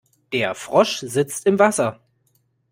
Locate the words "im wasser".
1.45-1.99